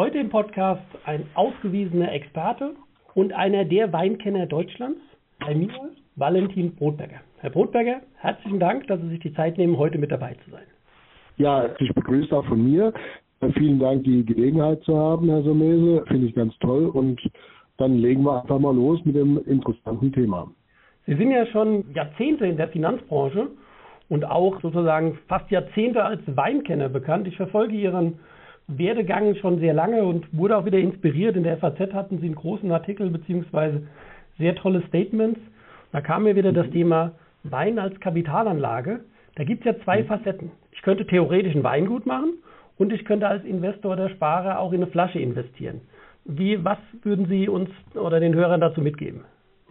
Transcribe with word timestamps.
Heute 0.00 0.16
im 0.16 0.30
Podcast 0.30 0.80
ein 1.04 1.26
ausgewiesener 1.34 2.10
Experte 2.10 2.74
und 3.14 3.34
einer 3.34 3.66
der 3.66 3.92
Weinkenner 3.92 4.46
Deutschlands, 4.46 4.98
bei 5.38 5.54
mir, 5.54 5.68
Valentin 6.16 6.74
Brotberger. 6.74 7.20
Herr 7.40 7.50
Brotberger, 7.50 8.00
herzlichen 8.16 8.58
Dank, 8.58 8.86
dass 8.86 8.98
Sie 9.02 9.10
sich 9.10 9.20
die 9.20 9.34
Zeit 9.34 9.58
nehmen, 9.58 9.76
heute 9.76 9.98
mit 9.98 10.10
dabei 10.10 10.36
zu 10.42 10.52
sein. 10.52 10.64
Ja, 11.36 11.68
ich 11.78 11.92
begrüße 11.92 12.34
auch 12.34 12.46
von 12.46 12.64
mir. 12.64 12.94
Vielen 13.52 13.78
Dank, 13.78 14.04
die 14.04 14.24
Gelegenheit 14.24 14.82
zu 14.84 14.96
haben, 14.96 15.28
Herr 15.28 15.42
Somese. 15.42 16.02
Finde 16.06 16.28
ich 16.28 16.34
ganz 16.34 16.58
toll. 16.60 16.86
Und 16.86 17.20
dann 17.76 17.98
legen 17.98 18.22
wir 18.22 18.40
einfach 18.40 18.58
mal 18.58 18.74
los 18.74 19.04
mit 19.04 19.16
dem 19.16 19.36
interessanten 19.44 20.14
Thema. 20.14 20.50
Sie 21.04 21.14
sind 21.14 21.30
ja 21.30 21.44
schon 21.44 21.84
Jahrzehnte 21.92 22.46
in 22.46 22.56
der 22.56 22.68
Finanzbranche 22.68 23.48
und 24.08 24.24
auch 24.24 24.62
sozusagen 24.62 25.18
fast 25.28 25.50
Jahrzehnte 25.50 26.02
als 26.02 26.22
Weinkenner 26.26 26.88
bekannt. 26.88 27.28
Ich 27.28 27.36
verfolge 27.36 27.76
Ihren 27.76 28.18
Werdegang 28.78 29.34
schon 29.36 29.58
sehr 29.58 29.74
lange 29.74 30.04
und 30.04 30.26
wurde 30.36 30.56
auch 30.56 30.64
wieder 30.64 30.78
inspiriert. 30.78 31.36
In 31.36 31.42
der 31.42 31.58
FAZ 31.58 31.92
hatten 31.92 32.18
Sie 32.18 32.26
einen 32.26 32.34
großen 32.34 32.70
Artikel 32.70 33.10
beziehungsweise 33.10 33.82
sehr 34.38 34.54
tolle 34.54 34.82
Statements. 34.88 35.40
Da 35.92 36.00
kam 36.00 36.24
mir 36.24 36.36
wieder 36.36 36.52
das 36.52 36.66
mhm. 36.68 36.72
Thema 36.72 37.12
Wein 37.42 37.78
als 37.78 37.98
Kapitalanlage. 38.00 39.00
Da 39.36 39.44
gibt 39.44 39.66
es 39.66 39.74
ja 39.74 39.84
zwei 39.84 40.02
mhm. 40.02 40.06
Facetten. 40.06 40.50
Ich 40.72 40.82
könnte 40.82 41.06
theoretisch 41.06 41.54
ein 41.54 41.64
Weingut 41.64 42.06
machen 42.06 42.34
und 42.78 42.92
ich 42.92 43.04
könnte 43.04 43.28
als 43.28 43.44
Investor 43.44 43.92
oder 43.92 44.08
Sparer 44.10 44.58
auch 44.58 44.72
in 44.72 44.82
eine 44.82 44.90
Flasche 44.90 45.18
investieren. 45.18 45.80
Wie, 46.24 46.64
was 46.64 46.78
würden 47.02 47.26
Sie 47.26 47.48
uns 47.48 47.70
oder 47.94 48.20
den 48.20 48.34
Hörern 48.34 48.60
dazu 48.60 48.80
mitgeben? 48.80 49.22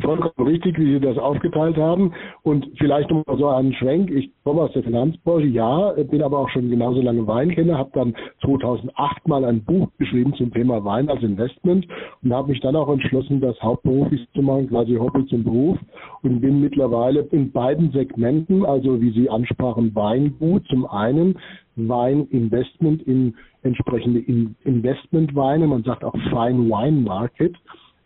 Vollkommen 0.01 0.47
richtig, 0.47 0.77
wie 0.77 0.93
Sie 0.93 0.99
das 0.99 1.17
aufgeteilt 1.17 1.77
haben. 1.77 2.13
Und 2.43 2.67
vielleicht 2.77 3.09
noch 3.09 3.25
mal 3.25 3.37
so 3.37 3.47
einen 3.47 3.73
Schwenk. 3.73 4.09
Ich 4.11 4.31
komme 4.43 4.61
aus 4.61 4.71
der 4.73 4.83
Finanzbranche, 4.83 5.47
ja, 5.47 5.91
bin 6.09 6.23
aber 6.23 6.39
auch 6.39 6.49
schon 6.49 6.69
genauso 6.69 7.01
lange 7.01 7.25
Weinkenner, 7.27 7.77
habe 7.77 7.91
dann 7.93 8.15
2008 8.41 9.27
mal 9.27 9.45
ein 9.45 9.63
Buch 9.63 9.87
geschrieben 9.97 10.33
zum 10.35 10.51
Thema 10.53 10.83
Wein 10.83 11.09
als 11.09 11.21
Investment 11.23 11.87
und 12.23 12.33
habe 12.33 12.49
mich 12.49 12.59
dann 12.61 12.75
auch 12.75 12.89
entschlossen, 12.89 13.41
das 13.41 13.59
hauptberuflich 13.61 14.27
zu 14.33 14.41
machen, 14.41 14.69
quasi 14.69 14.95
Hobby 14.95 15.25
zum 15.27 15.43
Beruf 15.43 15.77
und 16.23 16.41
bin 16.41 16.61
mittlerweile 16.61 17.21
in 17.31 17.51
beiden 17.51 17.91
Segmenten, 17.91 18.65
also 18.65 19.01
wie 19.01 19.11
Sie 19.11 19.29
ansprachen, 19.29 19.93
Weingut 19.95 20.65
zum 20.67 20.85
einen, 20.85 21.37
Weininvestment 21.75 23.03
in 23.03 23.35
entsprechende 23.63 24.19
Investmentweine, 24.63 25.67
man 25.67 25.83
sagt 25.83 26.03
auch 26.03 26.13
Fine 26.29 26.69
Wine 26.69 27.01
Market 27.01 27.55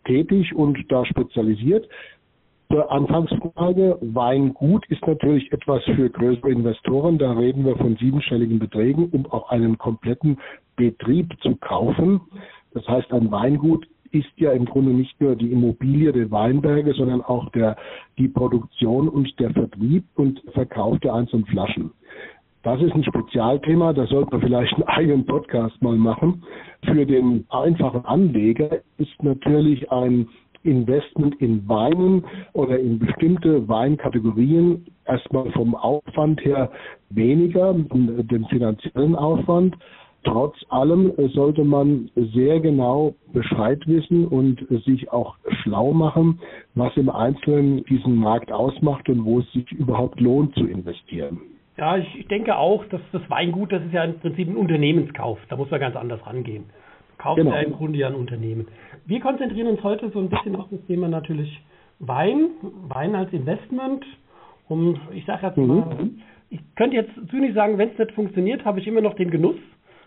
tätig 0.04 0.54
und 0.54 0.78
da 0.90 1.04
spezialisiert. 1.04 1.88
Zur 2.70 2.90
Anfangsfrage, 2.90 3.98
Weingut 4.00 4.86
ist 4.88 5.06
natürlich 5.06 5.52
etwas 5.52 5.84
für 5.84 6.10
größere 6.10 6.50
Investoren. 6.50 7.18
Da 7.18 7.32
reden 7.32 7.64
wir 7.64 7.76
von 7.76 7.96
siebenstelligen 7.96 8.58
Beträgen, 8.58 9.10
um 9.10 9.26
auch 9.26 9.50
einen 9.50 9.78
kompletten 9.78 10.38
Betrieb 10.76 11.32
zu 11.42 11.56
kaufen. 11.56 12.20
Das 12.72 12.86
heißt, 12.88 13.12
ein 13.12 13.30
Weingut 13.30 13.86
ist 14.10 14.30
ja 14.36 14.52
im 14.52 14.64
Grunde 14.64 14.92
nicht 14.92 15.20
nur 15.20 15.36
die 15.36 15.52
Immobilie 15.52 16.12
der 16.12 16.30
Weinberge, 16.30 16.94
sondern 16.94 17.20
auch 17.20 17.50
der, 17.50 17.76
die 18.16 18.28
Produktion 18.28 19.08
und 19.08 19.38
der 19.38 19.50
Vertrieb 19.50 20.04
und 20.14 20.42
Verkauf 20.52 20.98
der 21.00 21.14
einzelnen 21.14 21.46
Flaschen. 21.46 21.90
Das 22.64 22.80
ist 22.80 22.94
ein 22.94 23.04
Spezialthema, 23.04 23.92
da 23.92 24.06
sollte 24.06 24.30
man 24.30 24.40
vielleicht 24.40 24.72
einen 24.74 24.84
eigenen 24.84 25.26
Podcast 25.26 25.80
mal 25.82 25.98
machen. 25.98 26.42
Für 26.86 27.04
den 27.04 27.44
einfachen 27.50 28.06
Anleger 28.06 28.78
ist 28.96 29.22
natürlich 29.22 29.92
ein 29.92 30.26
Investment 30.62 31.34
in 31.42 31.68
Weinen 31.68 32.24
oder 32.54 32.78
in 32.78 32.98
bestimmte 32.98 33.68
Weinkategorien 33.68 34.86
erstmal 35.04 35.52
vom 35.52 35.74
Aufwand 35.74 36.42
her 36.42 36.70
weniger, 37.10 37.74
den 37.74 38.46
finanziellen 38.48 39.14
Aufwand. 39.14 39.76
Trotz 40.24 40.56
allem 40.70 41.12
sollte 41.34 41.64
man 41.64 42.10
sehr 42.16 42.60
genau 42.60 43.14
Bescheid 43.34 43.86
wissen 43.86 44.26
und 44.26 44.66
sich 44.86 45.12
auch 45.12 45.36
schlau 45.62 45.92
machen, 45.92 46.40
was 46.74 46.96
im 46.96 47.10
Einzelnen 47.10 47.84
diesen 47.84 48.16
Markt 48.16 48.50
ausmacht 48.50 49.06
und 49.10 49.22
wo 49.26 49.40
es 49.40 49.52
sich 49.52 49.70
überhaupt 49.72 50.18
lohnt 50.18 50.54
zu 50.54 50.66
investieren. 50.66 51.53
Ja, 51.76 51.96
ich, 51.96 52.20
ich 52.20 52.28
denke 52.28 52.56
auch, 52.56 52.84
dass 52.86 53.00
das 53.12 53.22
Weingut, 53.28 53.72
das 53.72 53.82
ist 53.84 53.92
ja 53.92 54.04
im 54.04 54.18
Prinzip 54.20 54.48
ein 54.48 54.56
Unternehmenskauf. 54.56 55.38
Da 55.48 55.56
muss 55.56 55.70
man 55.70 55.80
ganz 55.80 55.96
anders 55.96 56.24
rangehen. 56.26 56.64
Kauft 57.18 57.38
genau. 57.38 57.52
ja 57.52 57.60
im 57.60 57.72
Grunde 57.72 57.98
ja 57.98 58.08
ein 58.08 58.14
Unternehmen. 58.14 58.68
Wir 59.06 59.20
konzentrieren 59.20 59.68
uns 59.68 59.82
heute 59.82 60.10
so 60.10 60.20
ein 60.20 60.28
bisschen 60.28 60.56
auf 60.56 60.66
das 60.70 60.84
Thema 60.86 61.08
natürlich 61.08 61.60
Wein, 61.98 62.50
Wein 62.88 63.14
als 63.14 63.32
Investment. 63.32 64.04
Um, 64.68 64.98
ich 65.12 65.24
sage 65.26 65.46
jetzt 65.46 65.58
mhm. 65.58 65.66
mal, 65.66 66.10
ich 66.50 66.60
könnte 66.76 66.96
jetzt 66.96 67.12
zynisch 67.30 67.54
sagen, 67.54 67.78
wenn 67.78 67.90
es 67.90 67.98
nicht 67.98 68.12
funktioniert, 68.12 68.64
habe 68.64 68.80
ich 68.80 68.86
immer 68.86 69.00
noch 69.00 69.14
den 69.14 69.30
Genuss. 69.30 69.56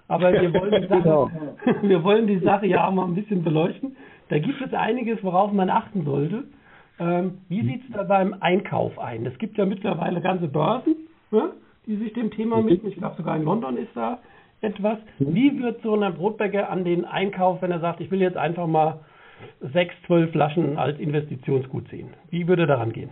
Aber 0.08 0.32
wir 0.32 0.54
wollen 0.54 0.82
die 0.82 0.88
Sache, 0.90 1.02
genau. 1.02 1.30
wir 1.82 2.04
wollen 2.04 2.28
die 2.28 2.40
Sache 2.40 2.66
ja 2.66 2.88
auch 2.88 2.94
mal 2.94 3.06
ein 3.06 3.16
bisschen 3.16 3.44
beleuchten. 3.44 3.96
Da 4.30 4.40
gibt 4.40 4.62
es 4.62 4.74
einiges, 4.74 5.24
worauf 5.24 5.52
man 5.52 5.70
achten 5.70 6.06
sollte. 6.06 6.46
Ähm, 7.00 7.40
wie 7.50 7.62
sieht 7.62 7.84
es 7.88 7.94
da 7.94 8.04
beim 8.04 8.36
Einkauf 8.40 8.98
ein? 8.98 9.26
Es 9.26 9.38
gibt 9.38 9.58
ja 9.58 9.66
mittlerweile 9.66 10.22
ganze 10.22 10.48
Börsen, 10.48 10.96
ne, 11.32 11.52
die 11.86 11.96
sich 11.98 12.14
dem 12.14 12.32
Thema 12.32 12.66
widmen. 12.66 12.92
Ich 12.92 12.98
glaube, 12.98 13.16
sogar 13.18 13.36
in 13.36 13.44
London 13.44 13.78
ist 13.78 13.96
da 13.96 14.20
etwas. 14.62 14.98
Mhm. 15.20 15.36
Wie 15.36 15.60
wird 15.60 15.82
so 15.82 15.96
ein 15.96 16.14
Brotbäcker 16.14 16.70
an 16.70 16.84
den 16.84 17.06
Einkauf, 17.06 17.62
wenn 17.62 17.72
er 17.72 17.80
sagt, 17.80 18.02
ich 18.02 18.12
will 18.12 18.22
jetzt 18.22 18.38
einfach 18.38 18.68
mal 18.68 19.00
sechs, 19.74 19.94
zwölf 20.06 20.32
Flaschen 20.32 20.78
als 20.78 21.00
Investitionsgut 21.00 21.88
sehen? 21.90 22.10
Wie 22.30 22.48
würde 22.48 22.64
er 22.64 22.68
daran 22.68 22.92
gehen? 22.92 23.10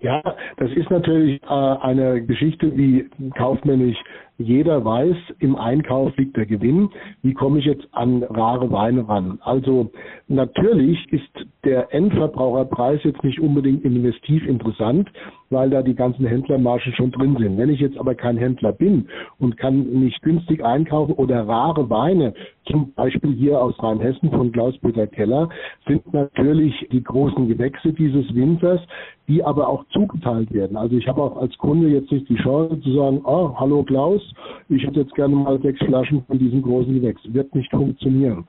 Ja, 0.00 0.22
das 0.58 0.70
ist 0.72 0.90
natürlich 0.90 1.42
äh, 1.42 1.46
eine 1.46 2.22
Geschichte, 2.22 2.76
wie 2.76 3.08
kaufmännisch 3.36 3.96
jeder 4.38 4.84
weiß, 4.84 5.16
im 5.38 5.56
Einkauf 5.56 6.16
liegt 6.16 6.36
der 6.36 6.46
Gewinn. 6.46 6.90
Wie 7.22 7.32
komme 7.32 7.58
ich 7.58 7.64
jetzt 7.64 7.88
an 7.92 8.22
rare 8.22 8.70
Weine 8.70 9.08
ran? 9.08 9.38
Also 9.42 9.90
natürlich 10.28 10.98
ist 11.10 11.46
der 11.64 11.92
Endverbraucherpreis 11.94 13.00
jetzt 13.04 13.24
nicht 13.24 13.40
unbedingt 13.40 13.84
investiv 13.84 14.46
interessant, 14.46 15.08
weil 15.50 15.70
da 15.70 15.82
die 15.82 15.94
ganzen 15.94 16.26
Händlermargen 16.26 16.92
schon 16.94 17.12
drin 17.12 17.36
sind. 17.38 17.56
Wenn 17.56 17.70
ich 17.70 17.80
jetzt 17.80 17.98
aber 17.98 18.14
kein 18.14 18.36
Händler 18.36 18.72
bin 18.72 19.08
und 19.38 19.56
kann 19.56 19.84
nicht 19.84 20.20
günstig 20.22 20.64
einkaufen 20.64 21.14
oder 21.14 21.46
rare 21.48 21.88
Weine, 21.88 22.34
zum 22.66 22.92
Beispiel 22.92 23.32
hier 23.32 23.62
aus 23.62 23.80
Rheinhessen 23.82 24.30
von 24.30 24.52
Klaus-Peter 24.52 25.06
Keller, 25.06 25.48
sind 25.86 26.12
natürlich 26.12 26.74
die 26.90 27.02
großen 27.02 27.48
Gewächse 27.48 27.92
dieses 27.92 28.34
Winters, 28.34 28.80
die 29.28 29.42
aber 29.42 29.68
auch 29.68 29.84
zugeteilt 29.88 30.52
werden. 30.52 30.76
Also 30.76 30.96
ich 30.96 31.06
habe 31.08 31.22
auch 31.22 31.36
als 31.36 31.56
Kunde 31.58 31.88
jetzt 31.88 32.10
nicht 32.10 32.28
die 32.28 32.36
Chance 32.36 32.80
zu 32.80 32.92
sagen, 32.92 33.20
oh, 33.24 33.54
hallo 33.58 33.82
Klaus, 33.82 34.22
ich 34.68 34.84
hätte 34.84 35.00
jetzt 35.00 35.14
gerne 35.14 35.34
mal 35.34 35.60
sechs 35.60 35.78
Flaschen 35.84 36.24
von 36.26 36.38
diesem 36.38 36.62
großen 36.62 36.94
Gewächs. 36.94 37.20
Wird 37.32 37.54
nicht 37.54 37.70
funktionieren. 37.70 38.46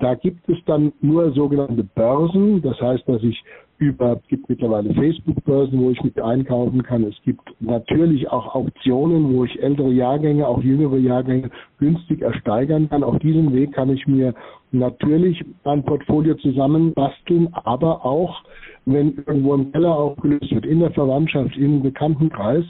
Da 0.00 0.14
gibt 0.14 0.48
es 0.48 0.58
dann 0.66 0.92
nur 1.00 1.32
sogenannte 1.32 1.82
Börsen. 1.82 2.62
Das 2.62 2.80
heißt, 2.80 3.08
dass 3.08 3.22
ich 3.22 3.42
über, 3.78 4.20
gibt 4.28 4.48
mittlerweile 4.48 4.92
Facebook-Börsen, 4.94 5.80
wo 5.80 5.90
ich 5.90 6.02
mit 6.02 6.20
einkaufen 6.20 6.82
kann. 6.82 7.04
Es 7.04 7.14
gibt 7.24 7.42
natürlich 7.60 8.28
auch 8.28 8.54
Auktionen, 8.54 9.34
wo 9.34 9.44
ich 9.44 9.62
ältere 9.62 9.92
Jahrgänge, 9.92 10.46
auch 10.46 10.62
jüngere 10.62 10.98
Jahrgänge 10.98 11.50
günstig 11.78 12.22
ersteigern 12.22 12.88
kann. 12.88 13.04
Auf 13.04 13.18
diesem 13.20 13.52
Weg 13.52 13.72
kann 13.72 13.90
ich 13.90 14.06
mir 14.06 14.34
natürlich 14.72 15.44
ein 15.64 15.84
Portfolio 15.84 16.34
zusammenbasteln, 16.34 17.48
aber 17.52 18.04
auch, 18.04 18.42
wenn 18.84 19.16
irgendwo 19.26 19.54
ein 19.54 19.70
Keller 19.72 19.96
aufgelöst 19.96 20.50
wird, 20.50 20.66
in 20.66 20.80
der 20.80 20.90
Verwandtschaft, 20.90 21.56
im 21.56 21.82
Bekanntenkreis, 21.82 22.64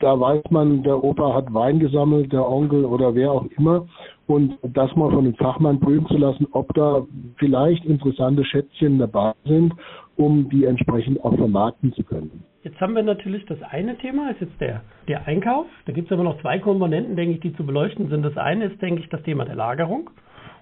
da 0.00 0.18
weiß 0.18 0.42
man, 0.50 0.82
der 0.82 1.02
Opa 1.02 1.34
hat 1.34 1.52
Wein 1.52 1.78
gesammelt, 1.78 2.32
der 2.32 2.48
Onkel 2.48 2.84
oder 2.84 3.14
wer 3.14 3.30
auch 3.32 3.46
immer. 3.56 3.86
Und 4.26 4.58
das 4.62 4.94
mal 4.96 5.10
von 5.10 5.24
dem 5.24 5.34
Fachmann 5.34 5.80
prüfen 5.80 6.06
zu 6.06 6.16
lassen, 6.16 6.46
ob 6.52 6.72
da 6.74 7.02
vielleicht 7.36 7.84
interessante 7.84 8.44
Schätzchen 8.44 8.98
dabei 8.98 9.32
sind, 9.44 9.72
um 10.16 10.48
die 10.48 10.64
entsprechend 10.64 11.22
auch 11.24 11.34
vermarkten 11.34 11.92
zu 11.92 12.04
können. 12.04 12.44
Jetzt 12.62 12.80
haben 12.80 12.94
wir 12.94 13.02
natürlich 13.02 13.44
das 13.46 13.60
eine 13.62 13.96
Thema, 13.96 14.30
ist 14.30 14.40
jetzt 14.40 14.60
der, 14.60 14.82
der 15.08 15.26
Einkauf. 15.26 15.66
Da 15.86 15.92
gibt 15.92 16.08
es 16.08 16.12
aber 16.12 16.24
noch 16.24 16.40
zwei 16.42 16.58
Komponenten, 16.58 17.16
denke 17.16 17.34
ich, 17.34 17.40
die 17.40 17.54
zu 17.54 17.64
beleuchten 17.64 18.08
sind. 18.08 18.22
Das 18.22 18.36
eine 18.36 18.66
ist, 18.66 18.82
denke 18.82 19.00
ich, 19.00 19.08
das 19.08 19.22
Thema 19.22 19.46
der 19.46 19.54
Lagerung. 19.54 20.10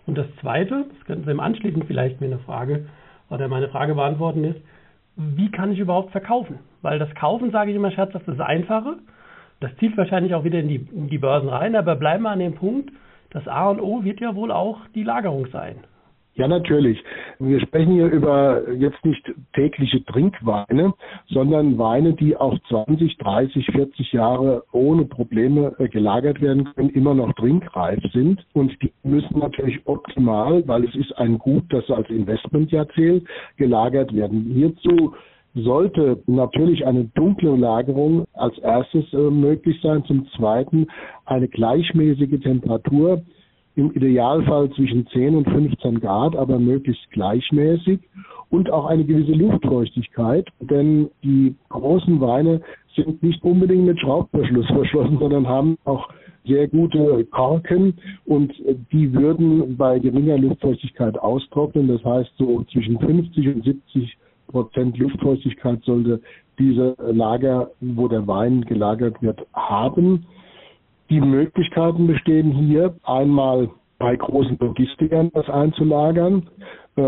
Und 0.07 0.17
das 0.17 0.27
zweite, 0.41 0.87
das 0.89 1.05
könnten 1.07 1.25
Sie 1.25 1.31
im 1.31 1.41
Anschließend 1.41 1.85
vielleicht 1.87 2.21
mir 2.21 2.29
eine 2.29 2.39
Frage 2.39 2.87
oder 3.31 3.49
meine 3.49 3.69
Frage 3.69 3.95
beantworten, 3.95 4.45
ist, 4.45 4.61
wie 5.17 5.51
kann 5.51 5.73
ich 5.73 5.81
überhaupt 5.81 6.13
verkaufen? 6.13 6.61
Weil 6.81 6.99
das 6.99 7.13
Kaufen, 7.17 7.51
sage 7.51 7.71
ich 7.71 7.77
immer 7.77 7.91
scherzhaft, 7.91 8.27
ist 8.29 8.39
das 8.39 8.47
Einfache. 8.47 8.99
Das 9.61 9.75
zielt 9.77 9.97
wahrscheinlich 9.97 10.35
auch 10.35 10.45
wieder 10.45 10.61
in 10.61 10.69
die, 10.69 10.87
in 10.93 11.09
die 11.09 11.19
Börsen 11.19 11.49
rein, 11.49 11.75
aber 11.75 11.97
bleiben 11.97 12.23
wir 12.23 12.31
an 12.31 12.39
dem 12.39 12.55
Punkt, 12.55 12.91
das 13.31 13.47
A 13.49 13.69
und 13.71 13.81
O 13.81 14.05
wird 14.05 14.21
ja 14.21 14.35
wohl 14.35 14.53
auch 14.53 14.79
die 14.95 15.03
Lagerung 15.03 15.47
sein. 15.47 15.77
Ja, 16.39 16.47
natürlich. 16.47 17.03
Wir 17.41 17.61
sprechen 17.61 17.95
hier 17.95 18.07
über 18.07 18.71
jetzt 18.71 19.05
nicht 19.05 19.29
tägliche 19.55 20.05
Trinkweine, 20.05 20.95
sondern 21.27 21.79
Weine, 21.79 22.13
die 22.13 22.37
auch 22.37 22.57
20, 22.69 23.19
30, 23.19 23.67
40 23.67 24.13
Jahre 24.13 24.63
ohne 24.71 25.05
Probleme 25.05 25.75
äh, 25.81 25.89
gelagert 25.89 26.41
werden 26.41 26.73
können, 26.75 26.91
immer 26.91 27.13
noch 27.15 27.33
trinkreif 27.33 28.01
sind. 28.13 28.47
Und 28.53 28.81
die 28.81 28.93
müssen 29.03 29.41
natürlich 29.41 29.85
optimal, 29.87 30.63
weil 30.69 30.85
es 30.85 30.95
ist 30.95 31.19
ein 31.19 31.39
Gut, 31.39 31.65
das 31.71 31.91
als 31.91 32.09
Investment 32.09 32.71
ja 32.71 32.87
zählt, 32.91 33.27
gelagert 33.57 34.15
werden. 34.15 34.49
Hierzu 34.55 35.17
sollte 35.63 36.23
natürlich 36.27 36.87
eine 36.87 37.05
dunkle 37.15 37.57
Lagerung 37.57 38.27
als 38.35 38.59
erstes 38.59 39.13
äh, 39.13 39.31
möglich 39.31 39.79
sein. 39.83 40.05
Zum 40.05 40.27
Zweiten 40.37 40.87
eine 41.25 41.49
gleichmäßige 41.49 42.41
Temperatur 42.41 43.23
im 43.77 43.93
Idealfall 43.93 44.71
zwischen 44.71 45.07
10 45.07 45.37
und 45.37 45.49
15 45.49 46.01
Grad, 46.01 46.35
aber 46.35 46.59
möglichst 46.59 47.09
gleichmäßig 47.11 48.01
und 48.51 48.71
auch 48.71 48.87
eine 48.87 49.05
gewisse 49.05 49.33
Luftfeuchtigkeit, 49.33 50.49
denn 50.61 51.11
die 51.23 51.55
großen 51.69 52.21
Weine 52.21 52.61
sind 52.97 53.23
nicht 53.23 53.43
unbedingt 53.45 53.85
mit 53.85 54.01
Schraubverschluss 54.01 54.67
verschlossen, 54.75 55.19
sondern 55.19 55.47
haben 55.47 55.79
auch 55.85 56.09
sehr 56.45 56.67
gute 56.67 57.25
Korken 57.27 57.95
und 58.25 58.53
die 58.91 59.13
würden 59.13 59.77
bei 59.77 59.99
geringer 59.99 60.39
Luftfeuchtigkeit 60.39 61.19
austrocknen. 61.19 61.89
Das 61.89 62.03
heißt, 62.05 62.31
so 62.39 62.65
zwischen 62.73 62.99
50 62.99 63.49
und 63.49 63.65
70 63.65 64.17
Prozent 64.49 64.99
Luftfeuchtigkeit 64.99 65.83
sollte 65.85 66.21
diese 66.59 66.97
Lager, 66.99 67.71
wo 67.81 68.09
der 68.09 68.27
Wein 68.27 68.63
gelagert 68.63 69.23
wird, 69.23 69.47
haben. 69.53 70.27
Die 71.11 71.21
Möglichkeiten 71.21 72.07
bestehen 72.07 72.51
hier 72.51 72.95
einmal 73.05 73.71
bei 73.99 74.17
großen 74.17 74.57
Logistikern 74.61 75.31
das 75.35 75.49
einzulagern, 75.49 76.49
äh, 76.97 77.01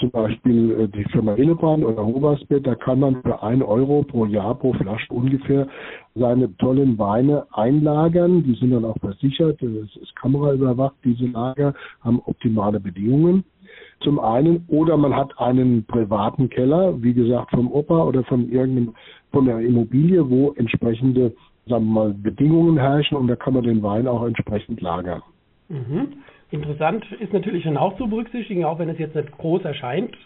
zum 0.00 0.10
Beispiel 0.12 0.80
äh, 0.80 0.88
die 0.88 1.04
Firma 1.10 1.34
Hillebrand 1.34 1.84
oder 1.84 2.04
Hobersbett, 2.04 2.66
da 2.66 2.74
kann 2.74 3.00
man 3.00 3.22
für 3.22 3.42
ein 3.42 3.62
Euro 3.62 4.02
pro 4.02 4.26
Jahr 4.26 4.54
pro 4.54 4.72
Flasche 4.72 5.12
ungefähr 5.12 5.66
seine 6.14 6.56
tollen 6.56 6.98
Weine 6.98 7.46
einlagern. 7.52 8.42
Die 8.44 8.54
sind 8.54 8.72
dann 8.72 8.84
auch 8.84 8.98
versichert, 8.98 9.62
es 9.62 9.94
ist 9.96 10.16
kameraüberwacht, 10.16 10.96
diese 11.04 11.26
Lager 11.26 11.74
haben 12.02 12.20
optimale 12.26 12.80
Bedingungen. 12.80 13.44
Zum 14.00 14.20
einen, 14.20 14.64
oder 14.68 14.96
man 14.96 15.14
hat 15.16 15.38
einen 15.38 15.84
privaten 15.84 16.48
Keller, 16.48 17.02
wie 17.02 17.14
gesagt 17.14 17.50
vom 17.50 17.70
Opa 17.72 18.04
oder 18.04 18.22
von 18.24 18.48
irgendeinem, 18.50 18.94
von 19.32 19.46
der 19.46 19.60
Immobilie, 19.60 20.30
wo 20.30 20.52
entsprechende 20.52 21.32
sagen 21.68 21.86
wir 21.86 21.92
mal, 21.92 22.14
Bedingungen 22.14 22.78
herrschen 22.78 23.16
und 23.16 23.28
da 23.28 23.36
kann 23.36 23.54
man 23.54 23.62
den 23.62 23.82
Wein 23.82 24.08
auch 24.08 24.24
entsprechend 24.24 24.80
lagern. 24.80 25.22
Mhm. 25.68 26.14
Interessant 26.50 27.04
ist 27.20 27.32
natürlich 27.32 27.64
schon 27.64 27.76
auch 27.76 27.96
zu 27.98 28.08
berücksichtigen, 28.08 28.64
auch 28.64 28.78
wenn 28.78 28.88
es 28.88 28.98
jetzt 28.98 29.14
nicht 29.14 29.36
groß 29.36 29.64
erscheint 29.64 30.16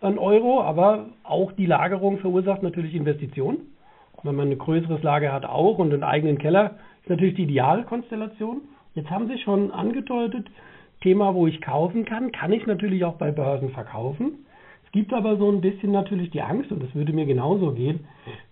an 0.00 0.18
Euro, 0.18 0.62
aber 0.62 1.06
auch 1.24 1.52
die 1.52 1.66
Lagerung 1.66 2.18
verursacht 2.18 2.62
natürlich 2.62 2.94
Investitionen. 2.94 3.58
Wenn 4.24 4.36
man 4.36 4.50
ein 4.50 4.58
größeres 4.58 5.02
Lager 5.02 5.32
hat 5.32 5.44
auch 5.44 5.78
und 5.78 5.92
einen 5.92 6.04
eigenen 6.04 6.38
Keller, 6.38 6.76
ist 7.02 7.10
natürlich 7.10 7.34
die 7.34 7.42
Idealkonstellation. 7.42 8.60
Jetzt 8.94 9.10
haben 9.10 9.26
Sie 9.26 9.38
schon 9.38 9.72
angedeutet, 9.72 10.46
Thema, 11.02 11.34
wo 11.34 11.46
ich 11.46 11.60
kaufen 11.60 12.04
kann, 12.04 12.32
kann 12.32 12.52
ich 12.52 12.66
natürlich 12.66 13.04
auch 13.04 13.14
bei 13.14 13.30
Börsen 13.30 13.70
verkaufen 13.70 14.38
gibt 14.92 15.14
aber 15.14 15.36
so 15.36 15.50
ein 15.50 15.62
bisschen 15.62 15.90
natürlich 15.90 16.30
die 16.30 16.42
Angst, 16.42 16.70
und 16.70 16.82
das 16.82 16.94
würde 16.94 17.12
mir 17.14 17.24
genauso 17.24 17.72
gehen, 17.72 18.00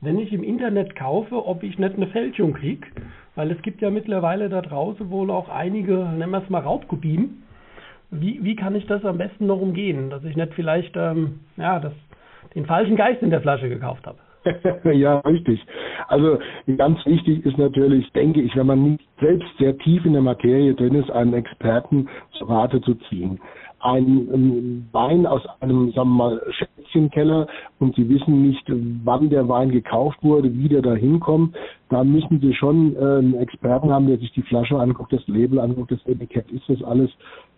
wenn 0.00 0.18
ich 0.18 0.32
im 0.32 0.42
Internet 0.42 0.96
kaufe, 0.96 1.46
ob 1.46 1.62
ich 1.62 1.78
nicht 1.78 1.94
eine 1.94 2.06
Fälschung 2.08 2.54
kriege. 2.54 2.86
Weil 3.36 3.50
es 3.50 3.62
gibt 3.62 3.80
ja 3.80 3.90
mittlerweile 3.90 4.48
da 4.48 4.60
draußen 4.60 5.10
wohl 5.10 5.30
auch 5.30 5.48
einige, 5.48 5.96
nennen 5.98 6.32
wir 6.32 6.42
es 6.42 6.50
mal 6.50 6.60
Raubkopien. 6.60 7.42
Wie, 8.10 8.42
wie 8.42 8.56
kann 8.56 8.74
ich 8.74 8.86
das 8.86 9.04
am 9.04 9.18
besten 9.18 9.46
noch 9.46 9.60
umgehen, 9.60 10.10
dass 10.10 10.24
ich 10.24 10.34
nicht 10.34 10.54
vielleicht 10.54 10.96
ähm, 10.96 11.40
ja, 11.56 11.78
das, 11.78 11.92
den 12.54 12.66
falschen 12.66 12.96
Geist 12.96 13.22
in 13.22 13.30
der 13.30 13.40
Flasche 13.40 13.68
gekauft 13.68 14.06
habe? 14.06 14.18
ja, 14.92 15.18
richtig. 15.20 15.64
Also 16.08 16.38
ganz 16.76 17.04
wichtig 17.06 17.44
ist 17.44 17.58
natürlich, 17.58 18.10
denke 18.12 18.40
ich, 18.40 18.56
wenn 18.56 18.66
man 18.66 18.82
nicht 18.92 19.08
selbst 19.20 19.48
sehr 19.58 19.76
tief 19.78 20.04
in 20.04 20.14
der 20.14 20.22
Materie 20.22 20.74
drin 20.74 20.94
ist, 20.94 21.10
einen 21.10 21.34
Experten 21.34 22.08
zu 22.32 22.44
Rate 22.44 22.80
zu 22.80 22.94
ziehen 23.08 23.40
ein 23.80 24.88
Wein 24.92 25.26
aus 25.26 25.42
einem, 25.60 25.90
sagen 25.92 26.10
wir 26.10 26.14
mal, 26.14 26.42
Schätzchenkeller 26.50 27.46
und 27.78 27.96
Sie 27.96 28.08
wissen 28.08 28.46
nicht, 28.46 28.62
wann 29.04 29.30
der 29.30 29.48
Wein 29.48 29.70
gekauft 29.70 30.18
wurde, 30.22 30.52
wie 30.52 30.68
der 30.68 30.82
da 30.82 30.94
hinkommt, 30.94 31.56
da 31.88 32.04
müssen 32.04 32.40
Sie 32.40 32.52
schon 32.54 32.94
äh, 32.94 32.98
einen 32.98 33.34
Experten 33.36 33.90
haben, 33.90 34.06
der 34.06 34.18
sich 34.18 34.32
die 34.32 34.42
Flasche 34.42 34.78
anguckt, 34.78 35.12
das 35.12 35.26
Label 35.28 35.58
anguckt, 35.58 35.90
das 35.90 36.04
Etikett, 36.06 36.50
ist 36.50 36.68
das 36.68 36.82
alles 36.82 37.10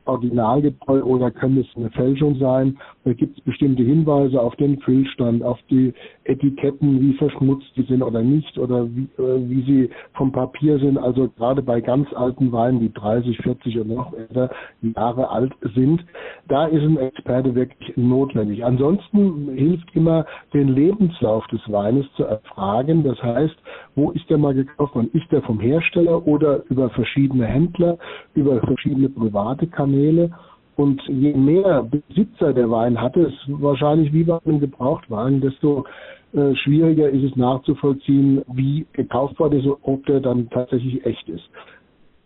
originalgetreu 0.06 1.02
oder 1.02 1.30
könnte 1.30 1.60
es 1.60 1.76
eine 1.76 1.90
Fälschung 1.90 2.36
sein? 2.36 2.78
Da 3.04 3.12
gibt 3.12 3.38
es 3.38 3.44
bestimmte 3.44 3.82
Hinweise 3.82 4.40
auf 4.40 4.56
den 4.56 4.78
Füllstand, 4.80 5.42
auf 5.42 5.58
die 5.70 5.92
Etiketten, 6.24 7.00
wie 7.00 7.14
verschmutzt 7.14 7.70
die 7.76 7.82
sind 7.82 8.02
oder 8.02 8.22
nicht 8.22 8.58
oder 8.58 8.86
wie, 8.86 9.08
äh, 9.22 9.48
wie 9.48 9.62
sie 9.62 9.90
vom 10.14 10.32
Papier 10.32 10.78
sind. 10.78 10.98
Also 10.98 11.28
gerade 11.36 11.62
bei 11.62 11.80
ganz 11.80 12.12
alten 12.14 12.52
Weinen, 12.52 12.80
die 12.80 12.92
30, 12.92 13.38
40 13.38 13.78
und 13.80 13.88
noch 13.88 14.12
älter 14.12 14.50
Jahre 14.82 15.30
alt 15.30 15.52
sind, 15.74 16.04
da 16.48 16.66
ist 16.66 16.82
ein 16.82 16.96
Experte 16.96 17.54
wirklich 17.54 17.96
notwendig. 17.96 18.64
Ansonsten 18.64 19.50
hilft 19.54 19.94
immer, 19.94 20.26
den 20.52 20.68
Lebenslauf 20.68 21.46
des 21.48 21.60
Weines 21.70 22.06
zu 22.16 22.24
erfragen. 22.24 23.04
Das 23.04 23.22
heißt, 23.22 23.56
wo 23.94 24.10
ist 24.10 24.28
der 24.30 24.38
mal 24.38 24.54
gekauft 24.54 24.94
worden? 24.94 25.10
Ist 25.12 25.30
der 25.30 25.42
vom 25.42 25.60
Hersteller 25.60 26.26
oder 26.26 26.62
über 26.68 26.90
verschiedene 26.90 27.46
Händler, 27.46 27.98
über 28.34 28.60
verschiedene 28.60 29.08
private 29.08 29.66
Kanäle? 29.66 29.91
Kanäle. 29.92 30.30
Und 30.76 31.02
je 31.06 31.34
mehr 31.34 31.82
Besitzer 31.82 32.54
der 32.54 32.70
Wein 32.70 33.00
hatte, 33.00 33.20
ist 33.20 33.38
wahrscheinlich 33.46 34.12
wie 34.12 34.24
bei 34.24 34.38
einem 34.44 34.58
Gebrauchtwagen, 34.58 35.40
desto 35.40 35.84
äh, 36.32 36.54
schwieriger 36.56 37.10
ist 37.10 37.24
es 37.24 37.36
nachzuvollziehen, 37.36 38.42
wie 38.54 38.86
gekauft 38.94 39.38
worden 39.38 39.60
ist, 39.60 39.68
ob 39.82 40.06
der 40.06 40.20
dann 40.20 40.48
tatsächlich 40.48 41.04
echt 41.04 41.28
ist. 41.28 41.44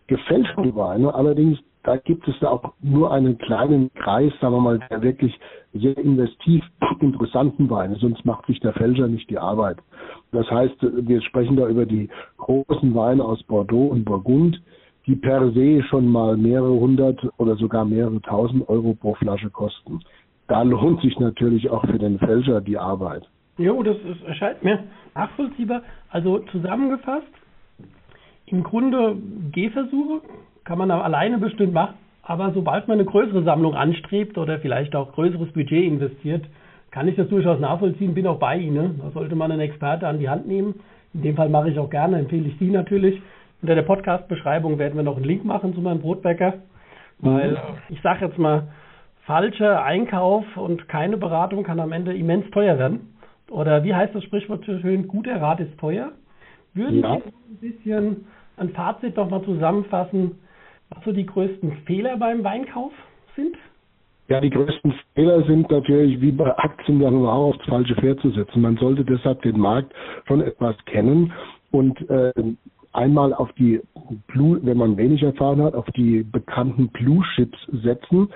Gefälschte 0.07 0.73
Weine 0.75 1.13
allerdings, 1.13 1.59
da 1.83 1.97
gibt 1.97 2.25
es 2.27 2.35
da 2.39 2.49
auch 2.49 2.73
nur 2.81 3.11
einen 3.11 3.37
kleinen 3.37 3.91
Kreis, 3.95 4.31
sagen 4.39 4.55
wir 4.55 4.61
mal, 4.61 4.79
der 4.89 5.01
wirklich 5.01 5.37
sehr 5.73 5.97
investiv 5.97 6.63
interessanten 7.01 7.69
Weine, 7.69 7.95
sonst 7.95 8.25
macht 8.25 8.45
sich 8.45 8.61
der 8.61 8.73
Fälscher 8.73 9.09
nicht 9.09 9.29
die 9.29 9.37
Arbeit. 9.37 9.77
Das 10.31 10.49
heißt, 10.49 10.75
wir 10.81 11.21
sprechen 11.21 11.57
da 11.57 11.67
über 11.67 11.85
die 11.85 12.07
großen 12.37 12.95
Weine 12.95 13.25
aus 13.25 13.43
Bordeaux 13.43 13.87
und 13.87 14.05
Burgund, 14.05 14.61
die 15.07 15.15
per 15.15 15.51
se 15.51 15.81
schon 15.83 16.07
mal 16.07 16.37
mehrere 16.37 16.73
hundert 16.73 17.19
oder 17.37 17.55
sogar 17.55 17.85
mehrere 17.85 18.21
tausend 18.21 18.67
Euro 18.69 18.93
pro 18.93 19.15
Flasche 19.15 19.49
kosten. 19.49 20.01
Da 20.47 20.61
lohnt 20.61 21.01
sich 21.01 21.17
natürlich 21.19 21.69
auch 21.69 21.85
für 21.85 21.97
den 21.97 22.19
Fälscher 22.19 22.61
die 22.61 22.77
Arbeit. 22.77 23.23
Jo, 23.57 23.81
das 23.81 23.97
ist, 23.97 24.23
erscheint 24.25 24.63
mir 24.63 24.83
nachvollziehbar. 25.15 25.81
Also 26.09 26.39
zusammengefasst, 26.51 27.25
im 28.45 28.63
Grunde 28.63 29.17
Gehversuche 29.51 30.21
kann 30.63 30.77
man 30.77 30.91
alleine 30.91 31.37
bestimmt 31.37 31.73
machen, 31.73 31.95
aber 32.23 32.51
sobald 32.53 32.87
man 32.87 32.99
eine 32.99 33.05
größere 33.05 33.43
Sammlung 33.43 33.73
anstrebt 33.73 34.37
oder 34.37 34.59
vielleicht 34.59 34.95
auch 34.95 35.13
größeres 35.13 35.51
Budget 35.53 35.85
investiert, 35.85 36.45
kann 36.91 37.07
ich 37.07 37.15
das 37.15 37.29
durchaus 37.29 37.59
nachvollziehen, 37.59 38.13
bin 38.13 38.27
auch 38.27 38.39
bei 38.39 38.57
Ihnen. 38.57 38.99
Da 39.01 39.11
sollte 39.11 39.35
man 39.35 39.51
einen 39.51 39.61
Experte 39.61 40.07
an 40.07 40.19
die 40.19 40.29
Hand 40.29 40.47
nehmen. 40.47 40.75
In 41.13 41.21
dem 41.21 41.35
Fall 41.35 41.49
mache 41.49 41.69
ich 41.69 41.79
auch 41.79 41.89
gerne, 41.89 42.19
empfehle 42.19 42.47
ich 42.47 42.57
Sie 42.57 42.69
natürlich. 42.69 43.21
Unter 43.61 43.75
der 43.75 43.81
Podcast-Beschreibung 43.83 44.77
werden 44.77 44.95
wir 44.95 45.03
noch 45.03 45.15
einen 45.15 45.25
Link 45.25 45.43
machen 45.43 45.73
zu 45.73 45.81
meinem 45.81 45.99
Brotbäcker, 45.99 46.55
weil 47.19 47.51
mhm. 47.51 47.57
ich 47.89 48.01
sage 48.01 48.25
jetzt 48.25 48.37
mal, 48.37 48.67
falscher 49.25 49.83
Einkauf 49.83 50.45
und 50.55 50.87
keine 50.87 51.17
Beratung 51.17 51.63
kann 51.63 51.79
am 51.79 51.91
Ende 51.91 52.15
immens 52.15 52.49
teuer 52.51 52.77
werden. 52.77 53.13
Oder 53.49 53.83
wie 53.83 53.93
heißt 53.93 54.13
das 54.13 54.23
Sprichwort 54.23 54.63
so 54.65 54.77
schön, 54.79 55.07
guter 55.07 55.41
Rat 55.41 55.59
ist 55.59 55.77
teuer? 55.79 56.11
Würden 56.73 57.01
ja. 57.01 57.17
Sie 57.17 57.23
ein 57.23 57.57
bisschen 57.57 58.27
ein 58.57 58.69
Fazit 58.69 59.15
nochmal 59.17 59.43
zusammenfassen, 59.43 60.39
was 60.89 61.03
so 61.03 61.11
die 61.11 61.25
größten 61.25 61.77
Fehler 61.85 62.17
beim 62.17 62.43
Weinkauf 62.43 62.91
sind? 63.35 63.55
Ja, 64.29 64.41
die 64.41 64.49
größten 64.49 64.93
Fehler 65.15 65.43
sind 65.43 65.71
natürlich 65.71 66.19
wie 66.21 66.31
bei 66.31 66.55
Aktien 66.57 66.99
dann 66.99 67.15
auch 67.15 67.53
aufs 67.53 67.65
falsche 67.65 67.95
Pferd 67.95 68.19
zu 68.19 68.29
setzen. 68.31 68.61
Man 68.61 68.77
sollte 68.77 69.05
deshalb 69.05 69.41
den 69.41 69.59
Markt 69.59 69.93
schon 70.27 70.41
etwas 70.41 70.75
kennen 70.85 71.31
und 71.71 72.09
äh, 72.09 72.33
einmal 72.97 73.33
auf 73.33 73.51
die 73.53 73.79
Blue, 74.27 74.59
wenn 74.63 74.77
man 74.77 74.97
wenig 74.97 75.21
erfahren 75.21 75.61
hat, 75.61 75.75
auf 75.75 75.85
die 75.95 76.23
bekannten 76.23 76.89
Blue 76.89 77.23
Chips 77.35 77.57
setzen 77.83 78.29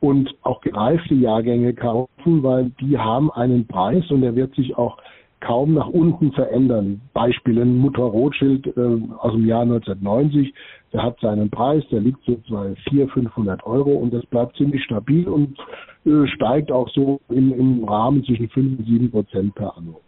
und 0.00 0.34
auch 0.42 0.60
gereifte 0.60 1.14
Jahrgänge 1.14 1.74
kaufen, 1.74 2.42
weil 2.42 2.70
die 2.80 2.96
haben 2.96 3.30
einen 3.32 3.66
Preis 3.66 4.08
und 4.10 4.20
der 4.20 4.36
wird 4.36 4.54
sich 4.54 4.76
auch 4.76 4.98
kaum 5.40 5.74
nach 5.74 5.88
unten 5.88 6.32
verändern. 6.32 7.00
Beispiel 7.12 7.60
ein 7.60 7.76
Mutter 7.76 8.02
Rothschild 8.02 8.66
äh, 8.76 8.98
aus 9.18 9.32
dem 9.32 9.46
Jahr 9.46 9.62
1990, 9.62 10.54
der 10.92 11.02
hat 11.02 11.18
seinen 11.20 11.50
Preis, 11.50 11.82
der 11.90 12.00
liegt 12.00 12.24
so 12.24 12.38
bei 12.48 12.74
400, 12.88 13.12
500 13.12 13.66
Euro 13.66 13.92
und 13.92 14.14
das 14.14 14.24
bleibt 14.26 14.56
ziemlich 14.56 14.82
stabil 14.84 15.28
und 15.28 15.58
äh, 16.06 16.26
steigt 16.28 16.70
auch 16.70 16.88
so 16.90 17.20
im, 17.28 17.52
im 17.52 17.84
Rahmen 17.84 18.24
zwischen 18.24 18.48
5 18.48 18.78
und 18.78 18.86
7 18.86 19.10
Prozent 19.10 19.54
per 19.54 19.76
anno. 19.76 20.00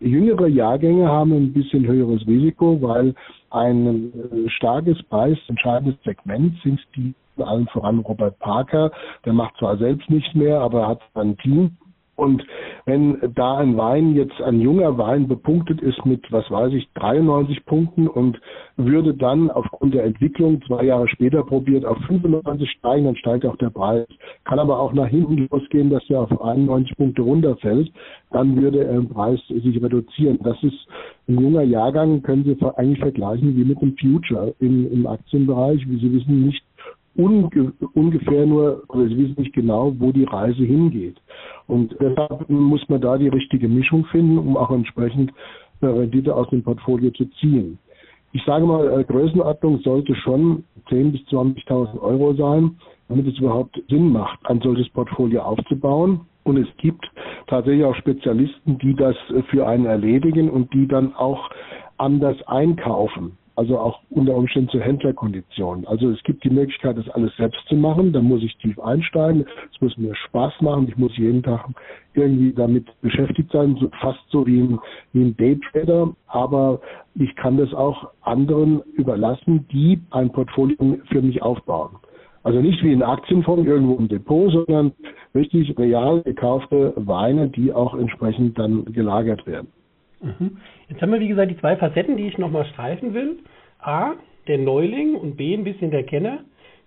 Jüngere 0.00 0.48
Jahrgänge 0.48 1.06
haben 1.06 1.32
ein 1.32 1.52
bisschen 1.52 1.86
höheres 1.86 2.26
Risiko, 2.26 2.80
weil 2.80 3.14
ein 3.50 4.12
äh, 4.12 4.50
starkes, 4.50 5.02
preisentscheidendes 5.04 5.96
Segment 6.04 6.54
sind 6.62 6.80
die 6.96 7.14
allen 7.38 7.66
voran 7.68 8.00
Robert 8.00 8.38
Parker. 8.38 8.90
Der 9.24 9.32
macht 9.32 9.56
zwar 9.58 9.76
selbst 9.78 10.08
nicht 10.10 10.34
mehr, 10.34 10.60
aber 10.60 10.86
hat 10.86 11.00
ein 11.14 11.36
Team 11.38 11.76
und 12.20 12.44
wenn 12.84 13.18
da 13.34 13.56
ein 13.56 13.76
Wein 13.78 14.14
jetzt, 14.14 14.40
ein 14.42 14.60
junger 14.60 14.98
Wein 14.98 15.26
bepunktet 15.26 15.80
ist 15.80 16.04
mit, 16.04 16.30
was 16.30 16.50
weiß 16.50 16.74
ich, 16.74 16.86
93 16.94 17.64
Punkten 17.64 18.08
und 18.08 18.38
würde 18.76 19.14
dann 19.14 19.50
aufgrund 19.50 19.94
der 19.94 20.04
Entwicklung 20.04 20.60
zwei 20.66 20.84
Jahre 20.84 21.08
später 21.08 21.42
probiert 21.42 21.86
auf 21.86 21.96
95 22.06 22.70
steigen, 22.70 23.06
dann 23.06 23.16
steigt 23.16 23.46
auch 23.46 23.56
der 23.56 23.70
Preis. 23.70 24.06
Kann 24.44 24.58
aber 24.58 24.78
auch 24.78 24.92
nach 24.92 25.08
hinten 25.08 25.48
losgehen, 25.50 25.88
dass 25.88 26.02
er 26.10 26.20
auf 26.20 26.42
91 26.42 26.96
Punkte 26.96 27.22
runterfällt. 27.22 27.90
Dann 28.30 28.60
würde 28.60 28.84
er 28.84 28.96
im 28.96 29.08
Preis 29.08 29.40
sich 29.48 29.82
reduzieren. 29.82 30.38
Das 30.42 30.62
ist 30.62 30.86
ein 31.26 31.40
junger 31.40 31.62
Jahrgang, 31.62 32.22
können 32.22 32.44
Sie 32.44 32.56
eigentlich 32.76 32.98
vergleichen 32.98 33.56
wie 33.56 33.64
mit 33.64 33.80
dem 33.80 33.96
Future 33.96 34.54
im, 34.60 34.92
im 34.92 35.06
Aktienbereich. 35.06 35.88
Wie 35.88 35.98
Sie 35.98 36.12
wissen, 36.12 36.46
nicht 36.46 36.62
unge 37.16 37.72
ungefähr 37.94 38.46
nur, 38.46 38.82
oder 38.88 39.08
sie 39.08 39.16
wissen 39.16 39.34
nicht 39.38 39.52
genau, 39.52 39.94
wo 39.98 40.12
die 40.12 40.24
Reise 40.24 40.64
hingeht. 40.64 41.16
Und 41.66 41.94
deshalb 42.00 42.48
muss 42.48 42.86
man 42.88 43.00
da 43.00 43.18
die 43.18 43.28
richtige 43.28 43.68
Mischung 43.68 44.04
finden, 44.06 44.38
um 44.38 44.56
auch 44.56 44.70
entsprechend 44.70 45.32
Rendite 45.82 46.34
aus 46.34 46.48
dem 46.50 46.62
Portfolio 46.62 47.10
zu 47.10 47.24
ziehen. 47.40 47.78
Ich 48.32 48.44
sage 48.44 48.64
mal, 48.64 49.00
äh, 49.00 49.04
Größenordnung 49.04 49.80
sollte 49.80 50.14
schon 50.14 50.64
10.000 50.88 51.12
bis 51.12 51.20
20.000 51.22 52.00
Euro 52.00 52.34
sein, 52.34 52.76
damit 53.08 53.26
es 53.26 53.38
überhaupt 53.38 53.80
Sinn 53.88 54.12
macht, 54.12 54.38
ein 54.44 54.60
solches 54.60 54.88
Portfolio 54.90 55.42
aufzubauen. 55.42 56.20
Und 56.44 56.56
es 56.56 56.68
gibt 56.78 57.10
tatsächlich 57.48 57.84
auch 57.84 57.94
Spezialisten, 57.96 58.78
die 58.78 58.94
das 58.94 59.16
für 59.50 59.66
einen 59.66 59.86
erledigen 59.86 60.48
und 60.48 60.72
die 60.72 60.86
dann 60.86 61.14
auch 61.14 61.50
anders 61.98 62.36
einkaufen 62.46 63.36
also 63.56 63.78
auch 63.78 64.00
unter 64.10 64.34
Umständen 64.34 64.70
zu 64.70 64.80
Händlerkonditionen. 64.80 65.86
Also 65.86 66.10
es 66.10 66.22
gibt 66.22 66.44
die 66.44 66.50
Möglichkeit, 66.50 66.96
das 66.96 67.08
alles 67.10 67.34
selbst 67.36 67.60
zu 67.68 67.74
machen. 67.74 68.12
Da 68.12 68.20
muss 68.20 68.42
ich 68.42 68.56
tief 68.58 68.78
einsteigen. 68.80 69.44
Es 69.72 69.80
muss 69.80 69.96
mir 69.96 70.14
Spaß 70.14 70.60
machen. 70.60 70.88
Ich 70.88 70.96
muss 70.96 71.16
jeden 71.16 71.42
Tag 71.42 71.68
irgendwie 72.14 72.52
damit 72.52 72.86
beschäftigt 73.02 73.50
sein, 73.52 73.76
so, 73.80 73.90
fast 74.00 74.20
so 74.30 74.46
wie 74.46 74.60
ein, 74.60 74.78
wie 75.12 75.22
ein 75.22 75.36
Daytrader. 75.36 76.14
Aber 76.28 76.80
ich 77.14 77.34
kann 77.36 77.56
das 77.56 77.72
auch 77.74 78.10
anderen 78.22 78.80
überlassen, 78.94 79.66
die 79.72 80.00
ein 80.10 80.30
Portfolio 80.30 80.98
für 81.10 81.22
mich 81.22 81.42
aufbauen. 81.42 81.96
Also 82.42 82.60
nicht 82.60 82.82
wie 82.82 82.92
ein 82.92 83.02
Aktienfonds 83.02 83.66
irgendwo 83.66 83.96
im 83.96 84.08
Depot, 84.08 84.50
sondern 84.50 84.92
richtig 85.34 85.76
real 85.78 86.22
gekaufte 86.22 86.94
Weine, 86.96 87.48
die 87.48 87.72
auch 87.72 87.94
entsprechend 87.94 88.58
dann 88.58 88.86
gelagert 88.86 89.46
werden. 89.46 89.68
Mhm. 90.20 90.58
Jetzt 90.88 91.00
haben 91.00 91.12
wir, 91.12 91.20
wie 91.20 91.28
gesagt, 91.28 91.50
die 91.50 91.58
zwei 91.58 91.76
Facetten, 91.76 92.16
die 92.16 92.28
ich 92.28 92.38
nochmal 92.38 92.66
streifen 92.66 93.14
will. 93.14 93.38
A, 93.80 94.12
der 94.46 94.58
Neuling 94.58 95.14
und 95.14 95.36
B, 95.36 95.54
ein 95.54 95.64
bisschen 95.64 95.90
der 95.90 96.04
Kenner. 96.04 96.40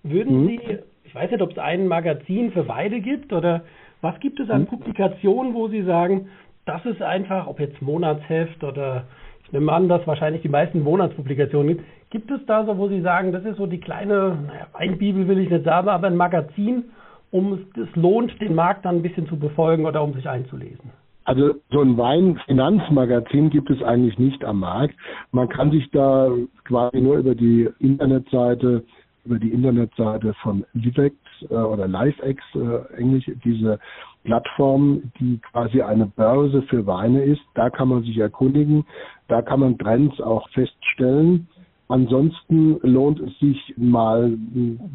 Würden 0.03 0.43
mhm. 0.43 0.47
Sie, 0.47 0.59
ich 1.03 1.15
weiß 1.15 1.31
nicht, 1.31 1.41
ob 1.41 1.51
es 1.51 1.57
ein 1.57 1.87
Magazin 1.87 2.51
für 2.51 2.63
beide 2.63 2.99
gibt 2.99 3.33
oder 3.33 3.63
was 4.01 4.19
gibt 4.19 4.39
es 4.39 4.49
an 4.49 4.61
mhm. 4.61 4.67
Publikationen, 4.67 5.53
wo 5.53 5.67
Sie 5.67 5.83
sagen, 5.83 6.29
das 6.65 6.85
ist 6.85 7.01
einfach, 7.01 7.47
ob 7.47 7.59
jetzt 7.59 7.81
Monatsheft 7.81 8.63
oder 8.63 9.05
ich 9.45 9.51
nehme 9.51 9.71
an, 9.71 9.89
dass 9.89 10.05
wahrscheinlich 10.07 10.41
die 10.41 10.49
meisten 10.49 10.81
Monatspublikationen 10.81 11.77
gibt. 11.77 11.83
Gibt 12.09 12.31
es 12.31 12.45
da 12.45 12.65
so, 12.65 12.77
wo 12.77 12.87
Sie 12.89 13.01
sagen, 13.01 13.31
das 13.31 13.43
ist 13.43 13.57
so 13.57 13.65
die 13.65 13.79
kleine, 13.79 14.37
naja, 14.47 14.67
Weinbibel 14.73 15.27
will 15.27 15.39
ich 15.39 15.49
nicht 15.49 15.65
sagen, 15.65 15.89
aber 15.89 16.07
ein 16.07 16.15
Magazin, 16.15 16.85
um 17.31 17.65
es 17.75 17.95
lohnt, 17.95 18.39
den 18.39 18.53
Markt 18.53 18.85
dann 18.85 18.97
ein 18.97 19.01
bisschen 19.01 19.27
zu 19.27 19.37
befolgen 19.37 19.85
oder 19.85 20.03
um 20.03 20.13
sich 20.13 20.29
einzulesen? 20.29 20.91
Also 21.25 21.55
so 21.71 21.81
ein 21.81 21.97
Weinfinanzmagazin 21.97 23.49
gibt 23.49 23.69
es 23.69 23.81
eigentlich 23.81 24.17
nicht 24.19 24.43
am 24.43 24.59
Markt. 24.59 24.95
Man 25.31 25.47
kann 25.47 25.71
sich 25.71 25.89
da 25.91 26.29
quasi 26.65 26.99
nur 26.99 27.17
über 27.17 27.33
die 27.33 27.69
Internetseite, 27.79 28.83
über 29.25 29.39
die 29.39 29.49
Internetseite 29.49 30.33
von 30.41 30.65
Livex 30.73 31.15
äh, 31.49 31.55
oder 31.55 31.87
LiveX, 31.87 32.43
äh, 32.55 32.97
Englisch, 32.97 33.31
diese 33.45 33.79
Plattform, 34.23 35.11
die 35.19 35.39
quasi 35.51 35.81
eine 35.81 36.05
Börse 36.07 36.61
für 36.63 36.85
Weine 36.85 37.23
ist, 37.23 37.41
da 37.55 37.69
kann 37.69 37.89
man 37.89 38.03
sich 38.03 38.17
erkundigen, 38.17 38.85
da 39.27 39.41
kann 39.41 39.59
man 39.59 39.77
Trends 39.77 40.19
auch 40.21 40.47
feststellen. 40.49 41.47
Ansonsten 41.89 42.79
lohnt 42.81 43.19
es 43.19 43.37
sich 43.39 43.73
mal, 43.77 44.37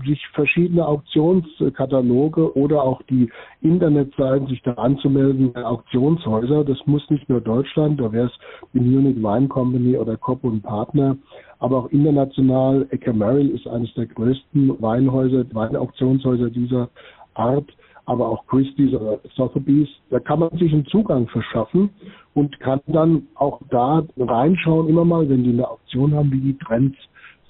sich 0.07 0.27
verschiedene 0.33 0.87
Auktionskataloge 0.87 2.57
oder 2.57 2.83
auch 2.83 3.03
die 3.03 3.31
Internetseiten, 3.61 4.49
sich 4.49 4.63
da 4.63 4.73
anzumelden 4.73 5.55
Auktionshäuser. 5.55 6.65
Das 6.65 6.79
muss 6.87 7.09
nicht 7.11 7.29
nur 7.29 7.41
Deutschland, 7.41 8.01
da 8.01 8.11
wäre 8.11 8.27
es 8.27 8.33
die 8.73 8.81
Munich 8.81 9.17
Wine 9.17 9.49
Company 9.49 9.97
oder 9.97 10.17
Kopp 10.17 10.45
und 10.45 10.63
Partner, 10.63 11.17
aber 11.59 11.79
auch 11.79 11.91
international. 11.91 12.87
Ecker 12.91 13.13
Merrill 13.13 13.51
ist 13.51 13.69
eines 13.69 13.93
der 13.95 14.07
größten 14.07 14.81
Weinhäuser, 14.81 15.45
Weinauktionshäuser 15.53 16.49
dieser 16.51 16.89
Art 17.35 17.71
aber 18.09 18.27
auch 18.27 18.47
Christie's 18.47 18.95
oder 18.95 19.21
Sotheby's. 19.35 19.89
Da 20.09 20.19
kann 20.19 20.41
man 20.41 20.57
sich 20.57 20.73
einen 20.73 20.87
Zugang 20.87 21.29
verschaffen 21.29 21.91
und 22.33 22.59
kann 22.59 22.81
dann 22.87 23.29
auch 23.35 23.61
da 23.69 24.03
reinschauen, 24.17 24.89
immer 24.89 25.05
mal, 25.05 25.29
wenn 25.29 25.45
die 25.45 25.51
eine 25.51 25.69
Auktion 25.69 26.15
haben, 26.15 26.33
wie 26.33 26.41
die 26.41 26.59
Trends 26.59 26.97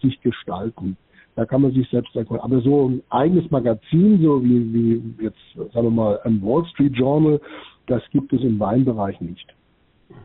sich 0.03 0.21
gestalten. 0.21 0.97
Da 1.37 1.45
kann 1.45 1.63
man 1.63 1.71
sich 1.71 1.89
selbst 1.91 2.15
erkunden. 2.17 2.45
Aber 2.45 2.61
so 2.61 2.89
ein 2.89 3.03
eigenes 3.11 3.49
Magazin, 3.53 4.21
so 4.21 4.43
wie, 4.43 4.75
wie 4.75 5.25
jetzt, 5.25 5.73
sagen 5.73 5.87
wir 5.87 5.91
mal, 5.91 6.19
ein 6.25 6.43
Wall 6.43 6.65
Street 6.67 6.97
Journal, 6.97 7.41
das 7.87 8.03
gibt 8.11 8.33
es 8.33 8.43
im 8.43 8.59
Weinbereich 8.59 9.21
nicht. 9.21 9.47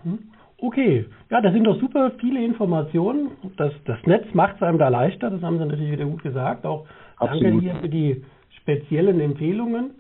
Mhm. 0.04 0.18
Okay, 0.58 1.06
ja, 1.30 1.42
das 1.42 1.54
sind 1.54 1.66
doch 1.66 1.80
super 1.80 2.12
viele 2.20 2.44
Informationen. 2.44 3.30
Das, 3.58 3.72
das 3.86 4.00
Netz 4.08 4.25
macht 4.34 4.56
es 4.56 4.63
einem 4.63 4.80
da 4.80 4.88
leichter, 4.88 5.30
das 5.30 5.44
haben 5.44 5.60
Sie 5.60 5.66
natürlich 5.66 5.92
wieder 5.92 6.06
gut 6.06 6.24
gesagt. 6.24 6.66
Auch 6.66 6.88
Absolut. 7.18 7.44
danke 7.44 7.62
hier 7.62 7.75
für 7.75 7.90
die 7.90 8.24
speziellen 8.62 9.20
Empfehlungen. 9.20 9.92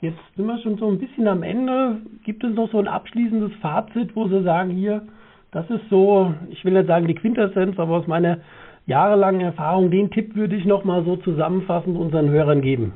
Jetzt 0.00 0.18
sind 0.36 0.46
wir 0.46 0.58
schon 0.58 0.78
so 0.78 0.86
ein 0.86 0.98
bisschen 0.98 1.26
am 1.26 1.42
Ende. 1.42 1.96
Gibt 2.24 2.44
es 2.44 2.54
noch 2.54 2.70
so 2.70 2.78
ein 2.78 2.86
abschließendes 2.86 3.52
Fazit, 3.60 4.14
wo 4.14 4.28
Sie 4.28 4.44
sagen, 4.44 4.70
hier, 4.70 5.02
das 5.50 5.68
ist 5.70 5.88
so, 5.90 6.32
ich 6.50 6.64
will 6.64 6.74
nicht 6.74 6.86
sagen 6.86 7.08
die 7.08 7.16
Quintessenz, 7.16 7.78
aber 7.80 7.96
aus 7.96 8.06
meiner 8.06 8.38
jahrelangen 8.86 9.40
Erfahrung, 9.40 9.90
den 9.90 10.10
Tipp 10.10 10.36
würde 10.36 10.54
ich 10.54 10.64
nochmal 10.64 11.04
so 11.04 11.16
zusammenfassend 11.16 11.96
unseren 11.98 12.30
Hörern 12.30 12.62
geben. 12.62 12.92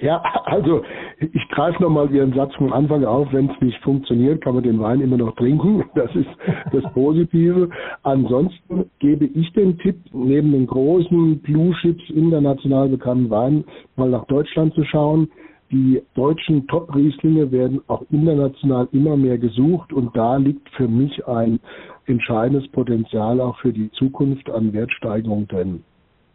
Ja, 0.00 0.22
also 0.46 0.82
ich 1.20 1.48
greife 1.50 1.80
nochmal 1.82 2.10
Ihren 2.10 2.32
Satz 2.32 2.54
vom 2.56 2.72
Anfang 2.72 3.04
auf. 3.04 3.28
Wenn 3.30 3.50
es 3.50 3.60
nicht 3.60 3.78
funktioniert, 3.82 4.42
kann 4.42 4.54
man 4.54 4.64
den 4.64 4.80
Wein 4.80 5.02
immer 5.02 5.18
noch 5.18 5.36
trinken. 5.36 5.84
Das 5.94 6.12
ist 6.16 6.30
das 6.72 6.82
Positive. 6.94 7.68
Ansonsten 8.04 8.90
gebe 9.00 9.26
ich 9.26 9.52
den 9.52 9.78
Tipp, 9.78 9.96
neben 10.12 10.50
den 10.52 10.66
großen 10.66 11.40
Blue 11.40 11.74
Chips 11.82 12.08
international 12.08 12.88
bekannten 12.88 13.28
Weinen 13.28 13.64
mal 13.96 14.08
nach 14.08 14.24
Deutschland 14.24 14.72
zu 14.74 14.82
schauen 14.84 15.28
die 15.72 16.02
deutschen 16.14 16.66
Top-Rieslinge 16.68 17.50
werden 17.50 17.80
auch 17.88 18.02
international 18.10 18.88
immer 18.92 19.16
mehr 19.16 19.38
gesucht 19.38 19.92
und 19.92 20.14
da 20.14 20.36
liegt 20.36 20.68
für 20.70 20.86
mich 20.86 21.26
ein 21.26 21.58
entscheidendes 22.06 22.68
Potenzial 22.68 23.40
auch 23.40 23.58
für 23.58 23.72
die 23.72 23.90
Zukunft 23.92 24.50
an 24.50 24.72
Wertsteigerung 24.72 25.48
drin. 25.48 25.82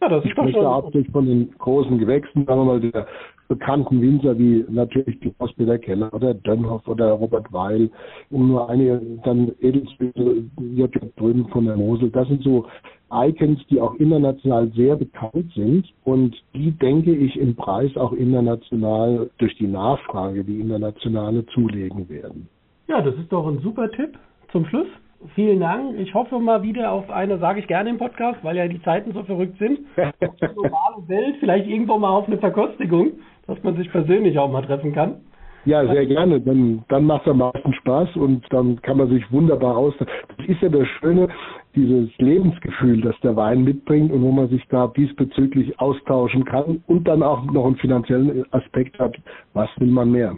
Ja, 0.02 0.10
das 0.10 0.26
ich 0.26 0.32
spreche 0.32 0.64
hauptsächlich 0.64 1.12
von 1.12 1.26
den 1.26 1.52
großen 1.58 1.98
Gewächsen, 1.98 2.46
sagen 2.46 2.62
wir 2.62 2.66
mal, 2.66 2.80
der 2.80 3.08
bekannten 3.48 4.02
Winzer 4.02 4.38
wie 4.38 4.66
natürlich 4.70 5.20
die 5.22 5.34
Ospeter 5.40 5.78
Keller 5.78 6.14
oder 6.14 6.34
Dönhoff 6.34 6.88
oder 6.88 7.12
Robert 7.12 7.52
Weil, 7.52 7.90
um 8.30 8.50
nur 8.50 8.70
einige, 8.70 9.02
dann 9.24 9.52
Edelsbüttel, 9.62 10.50
J. 10.76 10.92
Drüben 11.16 11.48
von 11.50 11.66
der 11.66 11.78
Mosel. 11.78 12.10
Das 12.10 12.28
sind 12.28 12.44
so 12.44 12.66
Icons, 13.12 13.66
die 13.70 13.80
auch 13.80 13.96
international 13.96 14.70
sehr 14.76 14.96
bekannt 14.96 15.52
sind 15.56 15.88
und 16.04 16.36
die, 16.54 16.72
denke 16.72 17.16
ich, 17.16 17.40
im 17.40 17.56
Preis 17.56 17.96
auch 17.96 18.12
international 18.14 19.30
durch 19.38 19.56
die 19.58 19.68
Nachfrage, 19.68 20.44
die 20.44 20.60
internationale, 20.60 21.46
zulegen 21.48 22.10
werden. 22.10 22.50
Ja, 22.88 23.02
das 23.02 23.16
ist 23.16 23.32
doch 23.32 23.48
ein 23.48 23.60
super 23.60 23.90
Tipp 23.92 24.18
zum 24.52 24.66
Schluss. 24.66 24.88
Vielen 25.34 25.60
Dank. 25.60 26.00
Ich 26.00 26.14
hoffe 26.14 26.40
mal 26.40 26.62
wieder 26.62 26.92
auf 26.92 27.10
eine, 27.10 27.40
sage 27.40 27.60
ich 27.60 27.68
gerne 27.68 27.90
im 27.90 27.98
Podcast, 27.98 28.44
weil 28.44 28.56
ja 28.56 28.68
die 28.68 28.82
Zeiten 28.84 29.14
so 29.14 29.24
verrückt 29.24 29.58
sind. 29.58 29.80
Die 29.98 30.48
globale 30.48 31.08
Welt, 31.08 31.38
vielleicht 31.40 31.68
irgendwo 31.68 31.98
mal 31.98 32.10
auf 32.10 32.28
eine 32.28 32.38
Verkostigung, 32.38 33.14
dass 33.48 33.62
man 33.64 33.76
sich 33.78 33.90
persönlich 33.92 34.38
auch 34.38 34.52
mal 34.52 34.62
treffen 34.62 34.94
kann. 34.94 35.22
Ja, 35.68 35.86
sehr 35.86 36.06
gerne. 36.06 36.40
Dann, 36.40 36.86
dann 36.88 37.04
macht 37.04 37.24
es 37.24 37.32
am 37.32 37.40
meisten 37.40 37.74
Spaß 37.74 38.16
und 38.16 38.46
dann 38.52 38.82
kann 38.84 38.98
man 38.98 39.10
sich 39.10 39.30
wunderbar 39.34 39.76
aus. 39.76 39.94
Das 40.00 40.08
ist 40.48 40.62
ja 40.62 40.70
das 40.70 40.88
Schöne, 40.88 41.28
dieses 41.76 42.10
Lebensgefühl, 42.20 43.02
das 43.02 43.20
der 43.20 43.36
Wein 43.36 43.66
mitbringt 43.66 44.14
und 44.14 44.22
wo 44.22 44.32
man 44.32 44.48
sich 44.48 44.66
da 44.70 44.88
diesbezüglich 44.96 45.78
austauschen 45.78 46.46
kann 46.46 46.82
und 46.88 47.06
dann 47.06 47.22
auch 47.22 47.44
noch 47.52 47.66
einen 47.66 47.76
finanziellen 47.76 48.46
Aspekt 48.52 48.98
hat. 48.98 49.18
Was 49.54 49.70
will 49.78 49.90
man 49.90 50.10
mehr? 50.10 50.38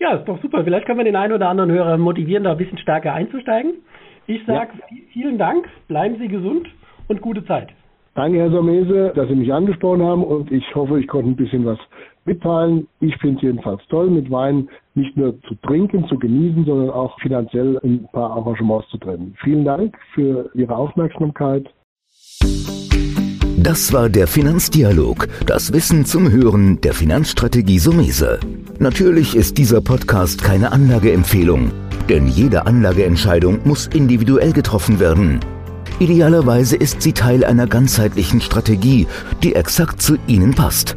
Ja, 0.00 0.16
ist 0.16 0.26
doch 0.26 0.42
super. 0.42 0.64
Vielleicht 0.64 0.86
können 0.86 0.98
wir 0.98 1.04
den 1.04 1.14
einen 1.14 1.34
oder 1.34 1.48
anderen 1.48 1.70
Hörer 1.70 1.96
motivieren, 1.96 2.42
da 2.42 2.50
ein 2.50 2.58
bisschen 2.58 2.78
stärker 2.78 3.14
einzusteigen. 3.14 3.74
Ich 4.26 4.44
sage 4.44 4.72
ja. 4.90 4.96
vielen 5.12 5.38
Dank, 5.38 5.68
bleiben 5.86 6.16
Sie 6.18 6.26
gesund 6.26 6.68
und 7.06 7.20
gute 7.20 7.44
Zeit. 7.44 7.68
Danke, 8.16 8.38
Herr 8.38 8.50
Somese, 8.50 9.12
dass 9.14 9.28
Sie 9.28 9.36
mich 9.36 9.52
angesprochen 9.52 10.02
haben 10.02 10.24
und 10.24 10.50
ich 10.50 10.74
hoffe, 10.74 10.98
ich 10.98 11.06
konnte 11.06 11.30
ein 11.30 11.36
bisschen 11.36 11.64
was 11.64 11.78
mitteilen. 12.24 12.86
Ich 13.00 13.16
finde 13.18 13.36
es 13.36 13.42
jedenfalls 13.42 13.82
toll, 13.88 14.10
mit 14.10 14.30
Wein 14.30 14.68
nicht 14.94 15.16
nur 15.16 15.40
zu 15.42 15.54
trinken, 15.66 16.06
zu 16.08 16.18
genießen, 16.18 16.64
sondern 16.64 16.90
auch 16.90 17.18
finanziell 17.20 17.78
ein 17.82 18.06
paar 18.12 18.36
Engagements 18.36 18.88
zu 18.90 18.98
trennen. 18.98 19.34
Vielen 19.42 19.64
Dank 19.64 19.96
für 20.14 20.50
Ihre 20.54 20.76
Aufmerksamkeit. 20.76 21.68
Das 23.58 23.92
war 23.92 24.08
der 24.08 24.26
Finanzdialog, 24.26 25.28
das 25.46 25.72
Wissen 25.72 26.04
zum 26.04 26.32
Hören 26.32 26.80
der 26.80 26.94
Finanzstrategie 26.94 27.78
Sumese. 27.78 28.40
Natürlich 28.80 29.36
ist 29.36 29.56
dieser 29.56 29.80
Podcast 29.80 30.42
keine 30.42 30.72
Anlageempfehlung, 30.72 31.70
denn 32.08 32.26
jede 32.26 32.66
Anlageentscheidung 32.66 33.60
muss 33.64 33.86
individuell 33.86 34.52
getroffen 34.52 34.98
werden. 34.98 35.38
Idealerweise 36.00 36.74
ist 36.74 37.02
sie 37.02 37.12
Teil 37.12 37.44
einer 37.44 37.68
ganzheitlichen 37.68 38.40
Strategie, 38.40 39.06
die 39.44 39.54
exakt 39.54 40.02
zu 40.02 40.16
Ihnen 40.26 40.54
passt. 40.54 40.96